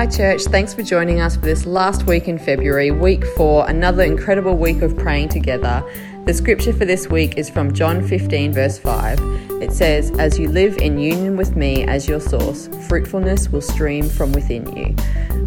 [0.00, 0.44] Hi, church.
[0.44, 4.80] Thanks for joining us for this last week in February, week four, another incredible week
[4.80, 5.84] of praying together.
[6.24, 9.20] The scripture for this week is from John 15, verse 5.
[9.60, 14.08] It says, As you live in union with me as your source, fruitfulness will stream
[14.08, 14.96] from within you.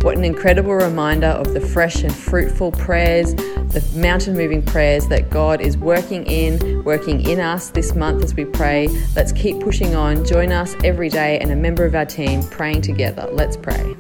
[0.02, 3.34] What an incredible reminder of the fresh and fruitful prayers,
[3.74, 8.36] the mountain moving prayers that God is working in, working in us this month as
[8.36, 8.88] we pray.
[9.16, 10.24] Let's keep pushing on.
[10.26, 13.28] Join us every day and a member of our team praying together.
[13.32, 13.96] Let's pray.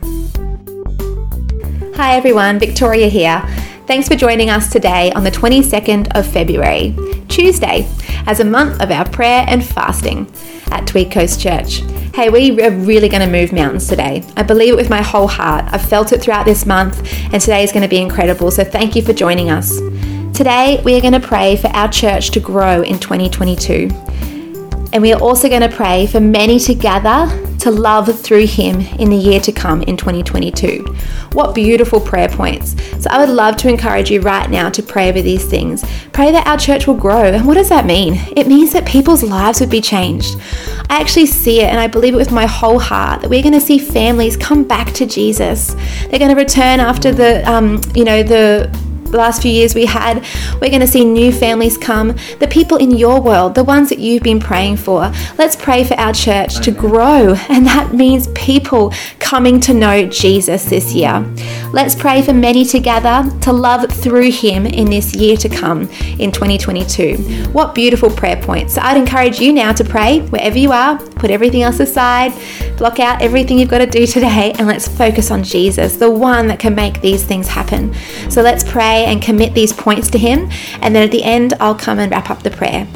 [1.95, 3.41] Hi everyone, Victoria here.
[3.85, 6.95] Thanks for joining us today on the 22nd of February,
[7.27, 7.85] Tuesday,
[8.25, 10.31] as a month of our prayer and fasting
[10.71, 11.79] at Tweed Coast Church.
[12.15, 14.23] Hey, we are really going to move mountains today.
[14.37, 15.65] I believe it with my whole heart.
[15.73, 18.51] I've felt it throughout this month, and today is going to be incredible.
[18.51, 19.75] So, thank you for joining us.
[20.33, 23.89] Today, we are going to pray for our church to grow in 2022.
[24.93, 27.27] And we are also going to pray for many to gather
[27.63, 30.83] to love through Him in the year to come in 2022.
[31.31, 32.75] What beautiful prayer points.
[33.01, 35.83] So I would love to encourage you right now to pray over these things.
[36.11, 37.23] Pray that our church will grow.
[37.23, 38.15] And what does that mean?
[38.35, 40.35] It means that people's lives would be changed.
[40.89, 43.53] I actually see it and I believe it with my whole heart that we're going
[43.53, 45.73] to see families come back to Jesus.
[46.09, 48.69] They're going to return after the, um, you know, the
[49.13, 50.25] the last few years we had.
[50.55, 53.99] We're going to see new families come, the people in your world, the ones that
[53.99, 55.11] you've been praying for.
[55.37, 60.65] Let's pray for our church to grow, and that means people coming to know Jesus
[60.65, 61.25] this year.
[61.71, 65.83] Let's pray for many together to love through Him in this year to come
[66.19, 67.49] in 2022.
[67.51, 68.75] What beautiful prayer points.
[68.75, 72.33] So I'd encourage you now to pray wherever you are, put everything else aside,
[72.77, 76.47] block out everything you've got to do today, and let's focus on Jesus, the one
[76.47, 77.93] that can make these things happen.
[78.29, 80.49] So let's pray and commit these points to Him.
[80.81, 82.87] And then at the end, I'll come and wrap up the prayer.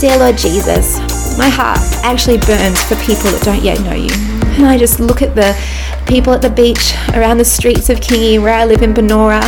[0.00, 0.96] Dear Lord Jesus,
[1.36, 4.08] my heart actually burns for people that don't yet know you.
[4.56, 5.54] And I just look at the
[6.06, 9.42] people at the beach, around the streets of Kingi, where I live in Banora,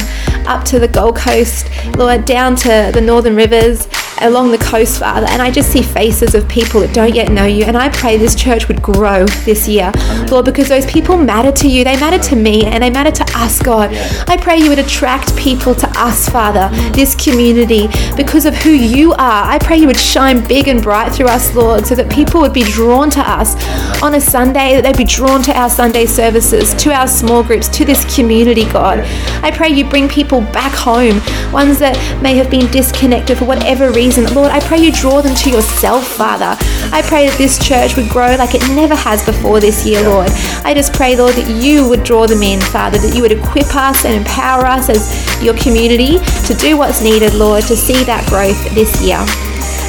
[0.46, 3.88] up to the Gold Coast, Lord, down to the Northern Rivers,
[4.22, 7.44] along the coast, Father, and I just see faces of people that don't yet know
[7.44, 7.64] you.
[7.64, 9.92] And I pray this church would grow this year,
[10.30, 11.84] Lord, because those people matter to you.
[11.84, 13.90] They matter to me and they matter to us, God.
[14.28, 19.12] I pray you would attract people to us, Father, this community, because of who you
[19.12, 19.44] are.
[19.44, 22.52] I pray you would shine big and bright through us, Lord, so that people would
[22.52, 23.56] be drawn to us
[24.02, 27.68] on a Sunday, that they'd be drawn to our Sunday services, to our small groups,
[27.70, 29.00] to this community, God.
[29.42, 31.20] I pray you bring people back home,
[31.52, 34.34] ones that may have been disconnected for whatever reason reason.
[34.34, 36.56] Lord, I pray you draw them to yourself, Father.
[36.92, 40.28] I pray that this church would grow like it never has before this year, Lord.
[40.64, 43.74] I just pray, Lord, that you would draw them in, Father, that you would equip
[43.74, 48.28] us and empower us as your community to do what's needed, Lord, to see that
[48.28, 49.24] growth this year.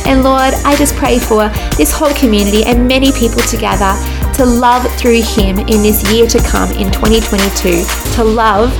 [0.05, 3.95] And Lord, I just pray for this whole community and many people together
[4.35, 7.83] to love through Him in this year to come in 2022,
[8.15, 8.71] to love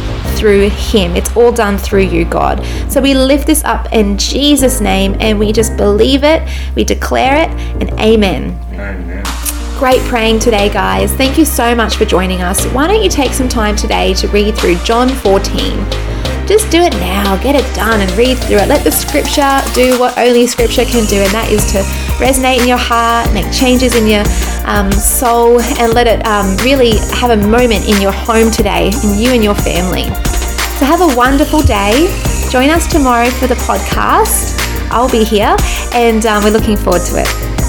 [0.44, 1.16] through Him.
[1.16, 2.62] It's all done through you, God.
[2.92, 6.42] So we lift this up in Jesus' name and we just believe it,
[6.76, 7.50] we declare it,
[7.82, 8.60] and amen.
[8.74, 9.24] Amen.
[9.80, 11.14] Great praying today, guys.
[11.14, 12.66] Thank you so much for joining us.
[12.74, 15.86] Why don't you take some time today to read through John 14?
[16.46, 17.42] just do it now.
[17.42, 18.68] Get it done and read through it.
[18.68, 21.80] Let the scripture do what only scripture can do, and that is to
[22.20, 24.24] resonate in your heart, make changes in your
[24.66, 29.18] um, soul, and let it um, really have a moment in your home today, in
[29.18, 30.33] you and your family.
[30.84, 32.14] So, have a wonderful day.
[32.50, 34.60] Join us tomorrow for the podcast.
[34.92, 35.56] I'll be here,
[35.94, 37.63] and um, we're looking forward to it.